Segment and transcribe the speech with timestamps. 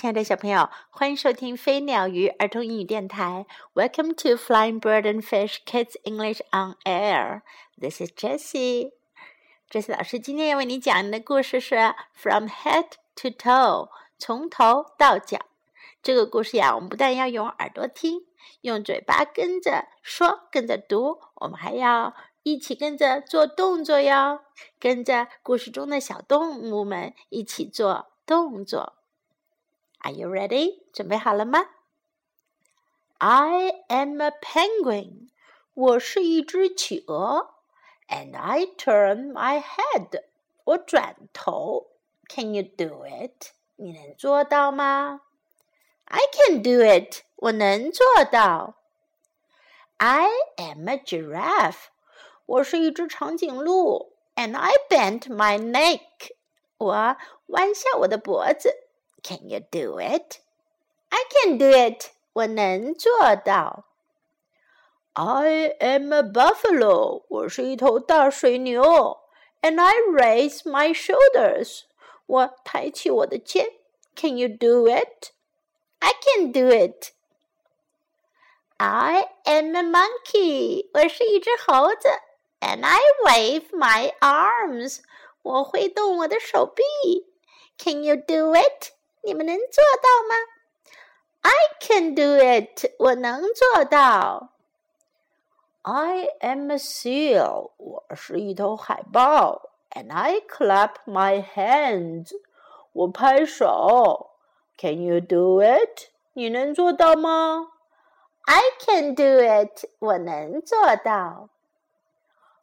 [0.00, 3.44] 亲爱的小朋友，欢迎收听飞鸟鱼儿童英语电台。
[3.74, 7.42] Welcome to Flying Bird and Fish Kids English on Air.
[7.78, 8.92] This is Jessie.
[9.68, 11.74] Jessie 老师今天要为你讲的故事是
[12.14, 12.86] 《From Head
[13.16, 15.40] to Toe》，从头到脚。
[16.02, 18.20] 这个故事呀，我们不但要用耳朵听，
[18.62, 24.40] 用嘴巴跟着说，跟着读，我们还要一起跟着做动作哟，
[24.78, 28.94] 跟着故事中的小动物们一起做动作。
[29.99, 30.83] Are you ready？
[30.93, 31.65] 准备好了吗？
[33.17, 35.29] I am a penguin。
[35.73, 37.55] 我是一只企鹅。
[38.07, 40.23] And I turn my head。
[40.63, 41.87] 我转头。
[42.29, 43.51] Can you do it？
[43.77, 45.21] 你能做到吗？
[46.05, 47.23] I can do it。
[47.37, 48.75] 我能做到。
[49.97, 50.27] I
[50.57, 51.85] am a giraffe。
[52.45, 54.13] 我是一只长颈鹿。
[54.35, 56.35] And I bent my neck。
[56.77, 57.17] 我
[57.47, 58.78] 弯下我的脖子。
[59.23, 60.39] can you do it?
[61.11, 62.11] I can do it.
[62.33, 63.85] 我能做到。
[65.13, 67.23] I am a buffalo.
[67.29, 68.83] 我是一头大水牛。
[69.61, 71.85] And I raise my shoulders.
[72.27, 73.65] 我抬起我的肩。
[74.15, 75.31] Can you do it?
[75.99, 77.11] I can do it.
[78.77, 80.89] I am a monkey.
[80.93, 82.09] 我是一只猴子。
[82.59, 84.99] And I wave my arms.
[85.41, 86.83] 我挥动我的手臂。
[87.77, 88.91] Can you do it?
[89.23, 90.35] 你们能做到吗？
[91.41, 94.49] I can do it，我能做到。
[95.83, 99.69] I am a seal，我是一头海豹。
[99.91, 102.31] And I clap my hands，
[102.91, 104.31] 我拍手。
[104.77, 106.09] Can you do it？
[106.33, 107.71] 你能做到吗？
[108.45, 111.49] I can do it，我能做到。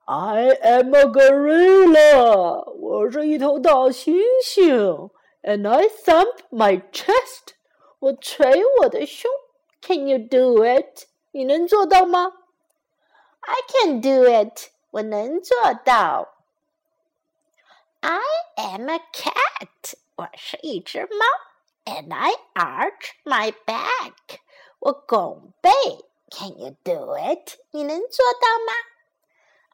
[0.04, 5.10] I am a gorilla，我是一头大猩猩。
[5.42, 7.54] and I thump my chest.
[7.98, 9.30] 我捶我的胸。
[9.80, 11.06] Can you do it?
[11.32, 12.32] 你能做到吗？
[13.40, 14.70] I can do it.
[14.90, 16.34] 我能做到。
[18.00, 18.20] I
[18.56, 19.94] am a cat.
[20.16, 21.24] 我是一只猫。
[21.84, 24.38] And I arch my back.
[24.78, 25.70] 我拱背。
[26.30, 27.58] Can you do it?
[27.72, 28.72] 你能做到吗？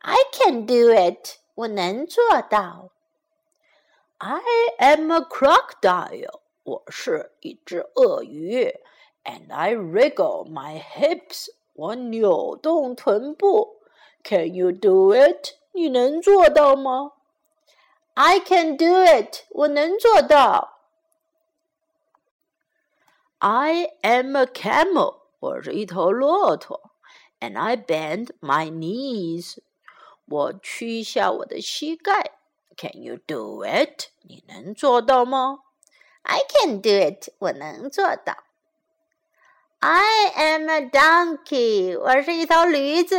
[0.01, 1.37] I can do it.
[1.55, 2.91] 我能做到。
[4.23, 4.41] I
[4.79, 6.41] am a crocodile.
[6.65, 8.75] 我是一只鳄鱼。
[9.25, 11.49] And I wriggle my hips.
[11.75, 13.77] 我扭动臀部。
[14.25, 15.55] Can you do it?
[15.73, 17.13] 你能做到吗？
[18.15, 19.45] I can do it.
[19.51, 20.81] 我能做到。
[23.39, 25.21] I am a camel.
[25.39, 26.91] 我是一头骆驼。
[27.39, 29.59] And I bend my knees.
[30.27, 32.33] 我屈下我的膝盖。
[32.77, 34.09] can you do it？
[34.23, 35.61] 你能做到吗？
[36.23, 37.29] I can do it。
[37.39, 38.37] 我能做到。
[39.81, 41.99] I am a donkey。
[41.99, 43.19] 我是一头驴子。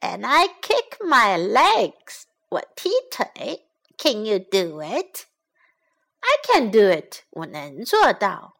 [0.00, 2.24] And I kick my legs。
[2.48, 3.66] 我踢腿。
[3.98, 7.20] Can you do it？I can do it。
[7.30, 8.56] 我能做到。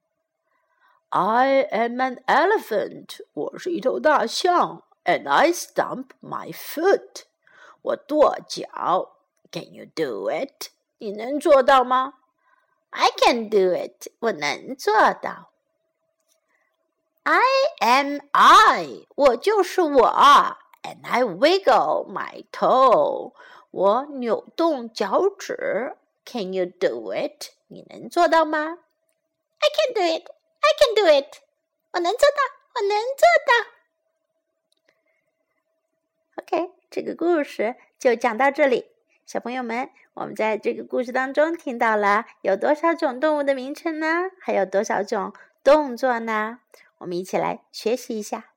[1.08, 3.20] I am an elephant。
[3.32, 4.84] 我是一头大象。
[5.04, 7.22] And I stomp my foot。
[7.82, 9.15] 我跺脚。
[9.50, 10.70] can you do it？
[10.98, 12.14] 你能做到吗？
[12.90, 14.08] I can do it。
[14.20, 15.50] 我能做到。
[17.24, 17.40] I
[17.80, 20.08] am I，我就是我。
[20.82, 23.32] And I wiggle my toe，
[23.70, 25.96] 我扭动脚趾。
[26.24, 27.50] Can you do it？
[27.68, 28.78] 你能做到吗？
[29.58, 31.38] I can do it。I can do it。
[31.92, 32.42] 我能做到，
[32.74, 33.52] 我能做到。
[36.42, 38.90] OK，这个故事就讲到这里。
[39.27, 44.31] 小朋友们，我们在这个故事当中听到了有多少种动物的名称呢？
[44.39, 45.33] 还有多少种
[45.65, 46.61] 动作呢？
[46.99, 48.51] 我们一起来学习一下。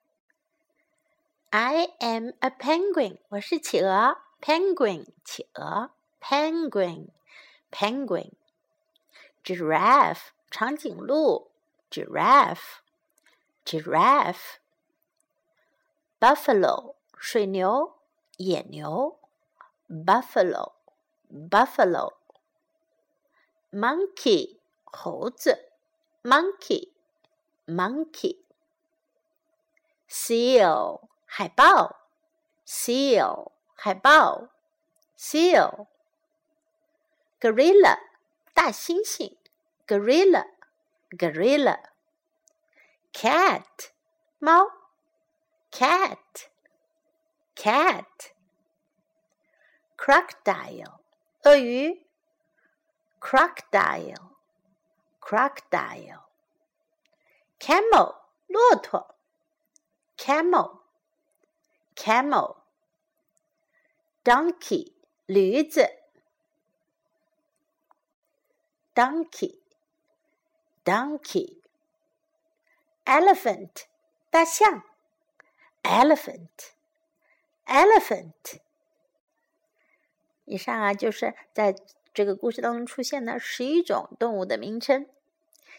[1.51, 4.19] I am a penguin，我是企鹅。
[4.41, 5.91] Penguin，企鹅。
[6.21, 8.31] Penguin，penguin。
[9.43, 11.51] Giraffe，长颈鹿。
[11.91, 14.59] Giraffe，giraffe。
[16.21, 17.97] Buffalo，水牛，
[18.37, 19.19] 野牛。
[19.90, 20.74] buffalo,
[21.30, 22.14] buffalo.
[23.72, 25.72] Monkey, 猴子，
[26.24, 26.94] monkey,
[27.66, 28.44] monkey.
[30.08, 31.96] Seal, 海豹，
[32.66, 34.48] seal, 海豹，
[35.18, 35.88] seal.
[37.42, 38.00] Gorilla,
[38.54, 39.36] 大猩猩，
[39.86, 40.46] gorilla,
[41.12, 41.80] gorilla.
[43.12, 43.92] Cat,
[44.40, 44.72] 猫，
[45.72, 46.48] cat,
[47.56, 48.32] cat
[50.00, 51.00] crocodile
[51.44, 52.06] 鳄鱼，
[53.20, 54.32] crocodile
[55.20, 56.24] crocodile
[57.60, 59.16] camel 骆驼，
[60.18, 60.82] camel
[61.96, 62.58] camel
[64.24, 64.94] donkey
[65.26, 65.88] 驴子，
[68.94, 69.62] donkey
[70.84, 71.62] donkey
[73.06, 73.86] elephant
[74.30, 74.84] 大象，
[75.84, 76.74] elephant
[77.66, 78.62] elephant。
[80.51, 81.77] 以上啊，就是在
[82.13, 85.07] 这个故事当中出现的十一种动物的名称。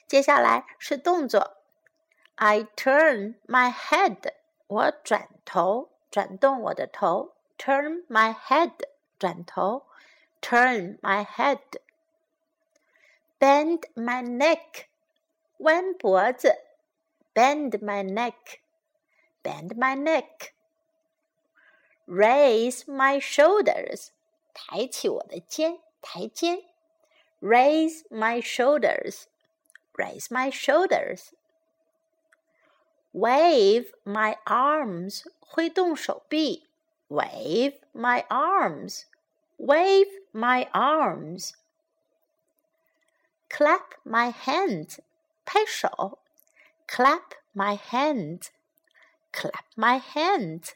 [0.08, 1.58] 接下来是动作
[2.36, 4.32] ，I turn my head，
[4.68, 8.72] 我转头，转动我的头，turn my head，
[9.20, 9.86] 转头
[10.42, 11.70] ，turn my head，bend
[13.94, 14.86] my neck，
[15.58, 16.56] 弯脖子
[17.34, 19.98] ，bend my neck，bend my
[22.08, 24.12] neck，raise my shoulders，
[24.53, 26.63] 抬起我的肩，抬肩，
[27.41, 31.31] raise my shoulders。raise my shoulders.
[33.13, 36.67] Wave my arms, 挥动手臂.
[37.09, 39.05] Wave my arms.
[39.59, 41.55] Wave my arms.
[43.49, 44.99] Clap my hands,
[45.47, 46.19] 拍手.
[46.87, 48.51] Clap my hands.
[49.33, 50.75] Clap my hands.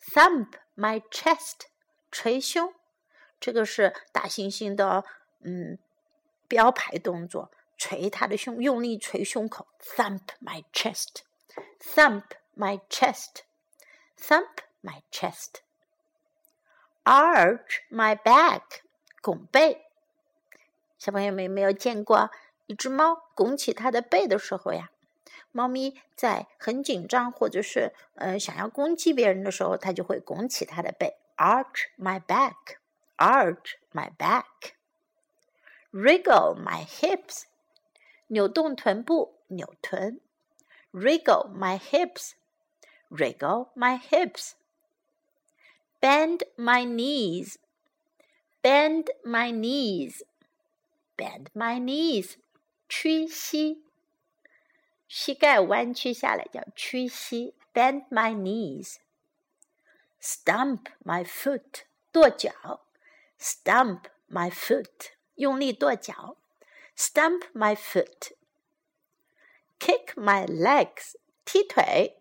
[0.00, 1.66] Thump my chest,
[2.11, 2.73] 捶胸。
[3.39, 5.03] 这个是大猩猩的，
[5.41, 5.77] 嗯，
[6.47, 12.23] 标牌动作，捶他的胸，用力捶胸口，thump my chest，thump
[12.55, 14.47] my chest，thump
[14.81, 15.61] my chest，arch
[17.91, 18.61] my back，
[19.21, 19.85] 拱背。
[20.97, 22.31] 小朋友们有没有见过
[22.65, 24.89] 一只猫拱起它的背的时候呀？
[25.51, 37.44] 猫咪在很紧张或者是呃想要攻击别人的时候，它就会拱起它的背 ，arch my back，arch my back。wriggle my hips，
[38.28, 40.20] 扭动臀部，扭臀；
[40.90, 52.36] wriggle my hips，wriggle my hips；bend my knees，bend my knees，bend my knees，
[52.88, 53.82] 屈膝，
[55.06, 58.32] 膝盖弯曲下来叫屈膝；bend my
[60.26, 62.80] knees；stump my foot，跺脚；
[63.38, 65.12] stump my foot。
[65.36, 66.36] 用力跺脚，
[66.96, 72.18] stamp my foot，kick my legs，踢腿，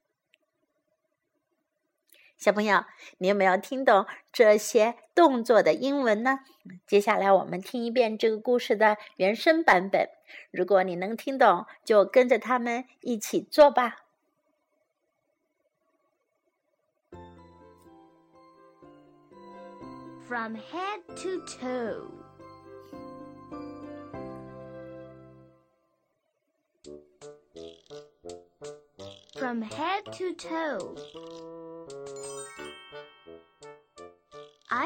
[2.36, 2.84] 小朋友，
[3.18, 6.40] 你有没有听懂这些动作的英文呢？
[6.86, 10.08] 接下来我们听一遍这个故事的原声版本。
[10.50, 14.06] 如果你能听懂，就跟着他们一起做吧。
[20.28, 22.10] from head to toe.
[29.38, 30.96] From head to toe.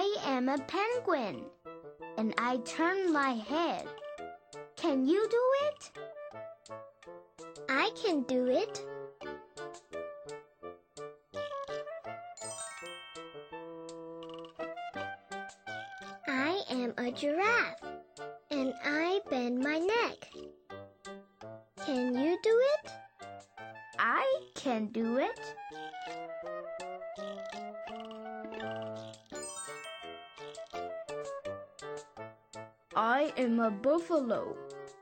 [0.03, 1.45] I am a penguin,
[2.17, 3.87] and I turn my head.
[4.75, 5.91] Can you do it?
[7.69, 8.83] I can do it.
[16.27, 17.83] I am a giraffe,
[18.51, 20.31] and I bend my neck.
[21.85, 22.91] Can you do it?
[23.99, 25.60] I can do it.
[33.01, 34.55] I am a buffalo,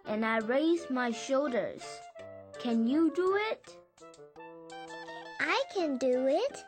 [0.07, 1.83] and I raise my shoulders.
[2.61, 3.77] Can you do it?
[5.41, 6.65] I can do it.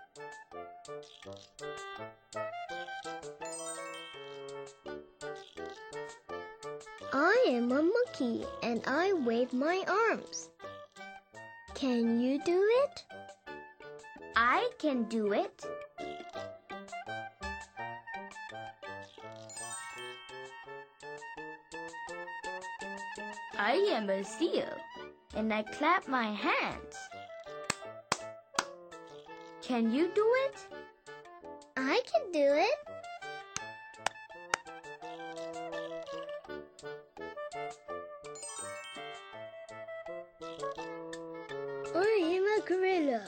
[7.13, 10.49] I am a monkey and I wave my arms.
[11.75, 13.05] Can you do it?
[14.35, 15.65] I can do it.
[23.63, 24.73] I am a seal,
[25.37, 26.97] and I clap my hands.
[29.61, 30.57] Can you do it?
[31.77, 32.79] I can do it.
[41.95, 43.27] I am a gorilla,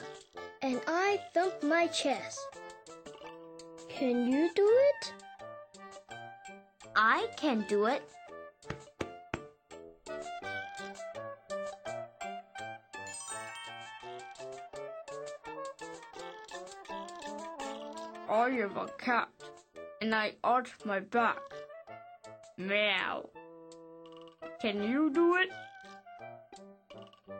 [0.63, 2.39] and I thump my chest.
[3.87, 5.13] Can you do it?
[6.95, 8.01] I can do it.
[18.53, 19.29] I am a cat,
[19.99, 21.41] and I arch my back.
[22.55, 23.27] Meow.
[24.61, 25.49] Can you do it?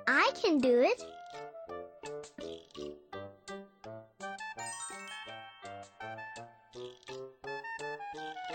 [0.07, 1.03] I can do it.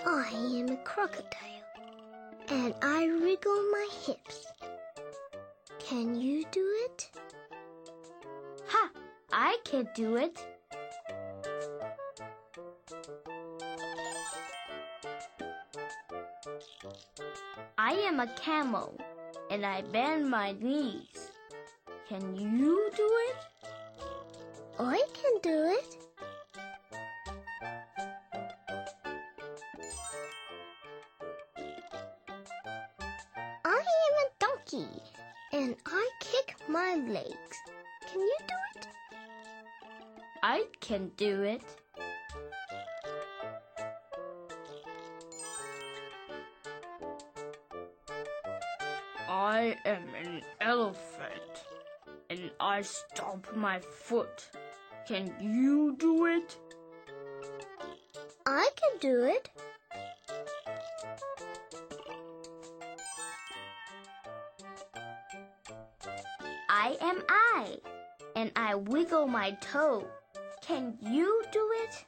[0.05, 1.69] I am a crocodile,
[2.49, 4.49] and I wriggle my hips.
[5.79, 7.09] Can you do it?
[8.67, 8.91] Ha!
[9.31, 10.58] I can do it.
[17.89, 19.01] I am a camel,
[19.51, 21.31] and I bend my knees.
[22.07, 23.37] Can you do it?
[24.79, 25.97] I can do it.
[33.65, 35.03] I am a donkey,
[35.55, 37.57] and I kick my legs.
[38.07, 38.87] Can you do it?
[40.43, 41.63] I can do it.
[49.59, 51.65] I am an elephant,
[52.31, 54.49] and I stomp my foot.
[55.05, 56.57] Can you do it?
[58.47, 59.51] I can do it.
[66.69, 67.79] I am I,
[68.37, 70.07] and I wiggle my toe.
[70.63, 72.05] Can you do it?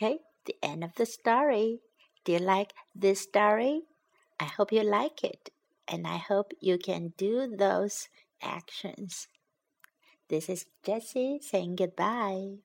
[0.00, 1.80] Okay, the end of the story.
[2.24, 3.82] Do you like this story?
[4.38, 5.50] I hope you like it,
[5.86, 8.08] and I hope you can do those
[8.40, 9.28] actions.
[10.30, 12.60] This is Jessie saying goodbye.